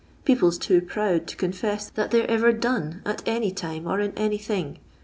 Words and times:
People 0.25 0.49
's 0.51 0.57
too 0.57 0.81
proud 0.81 1.27
to 1.27 1.35
confess 1.35 1.87
that 1.91 2.09
they 2.09 2.23
're 2.23 2.25
ever' 2.25 2.51
done' 2.53 3.01
at 3.05 3.21
any 3.27 3.51
time 3.51 3.85
or 3.87 3.99
in 3.99 4.13
anything. 4.17 4.79